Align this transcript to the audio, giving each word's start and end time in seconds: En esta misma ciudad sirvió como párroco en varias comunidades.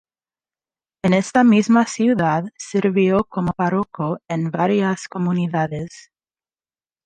En 1.03 1.13
esta 1.13 1.43
misma 1.43 1.85
ciudad 1.85 2.45
sirvió 2.57 3.23
como 3.23 3.53
párroco 3.53 4.17
en 4.27 4.49
varias 4.49 5.07
comunidades. 5.07 6.09